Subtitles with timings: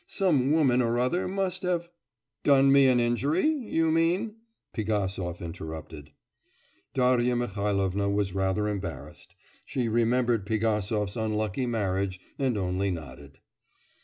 [0.07, 1.87] Some woman or other must have'
[2.43, 4.33] 'Done me an injury, you mean?'
[4.73, 6.09] Pigasov interrupted.
[6.95, 9.35] Darya Mihailovna was rather embarrassed;
[9.67, 13.41] she remembered Pigasov's unlucky marriage, and only nodded.